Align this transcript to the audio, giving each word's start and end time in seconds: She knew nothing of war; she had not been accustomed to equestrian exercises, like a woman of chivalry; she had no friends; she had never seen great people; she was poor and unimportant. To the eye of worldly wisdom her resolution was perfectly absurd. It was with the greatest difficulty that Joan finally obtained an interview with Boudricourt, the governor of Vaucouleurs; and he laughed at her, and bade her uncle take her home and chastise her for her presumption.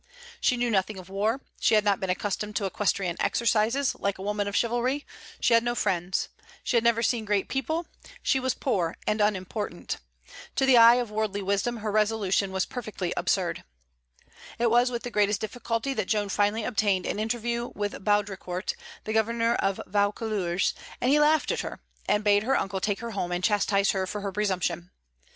She 0.39 0.57
knew 0.57 0.71
nothing 0.71 0.97
of 0.97 1.09
war; 1.09 1.41
she 1.59 1.75
had 1.75 1.83
not 1.85 1.99
been 1.99 2.09
accustomed 2.09 2.55
to 2.55 2.65
equestrian 2.65 3.17
exercises, 3.19 3.93
like 3.93 4.17
a 4.17 4.23
woman 4.23 4.47
of 4.47 4.55
chivalry; 4.55 5.05
she 5.39 5.53
had 5.53 5.63
no 5.63 5.75
friends; 5.75 6.27
she 6.63 6.75
had 6.75 6.83
never 6.83 7.03
seen 7.03 7.23
great 7.23 7.47
people; 7.47 7.85
she 8.23 8.39
was 8.39 8.55
poor 8.55 8.97
and 9.05 9.21
unimportant. 9.21 9.97
To 10.55 10.65
the 10.65 10.75
eye 10.75 10.95
of 10.95 11.11
worldly 11.11 11.43
wisdom 11.43 11.77
her 11.77 11.91
resolution 11.91 12.51
was 12.51 12.65
perfectly 12.65 13.13
absurd. 13.15 13.63
It 14.57 14.71
was 14.71 14.89
with 14.89 15.03
the 15.03 15.11
greatest 15.11 15.39
difficulty 15.39 15.93
that 15.93 16.07
Joan 16.07 16.29
finally 16.29 16.63
obtained 16.63 17.05
an 17.05 17.19
interview 17.19 17.71
with 17.75 18.03
Boudricourt, 18.03 18.73
the 19.03 19.13
governor 19.13 19.53
of 19.53 19.79
Vaucouleurs; 19.85 20.73
and 20.99 21.11
he 21.11 21.19
laughed 21.19 21.51
at 21.51 21.59
her, 21.61 21.79
and 22.07 22.23
bade 22.23 22.41
her 22.41 22.57
uncle 22.57 22.79
take 22.81 23.01
her 23.01 23.11
home 23.11 23.31
and 23.31 23.43
chastise 23.43 23.91
her 23.91 24.07
for 24.07 24.21
her 24.21 24.31
presumption. 24.31 24.89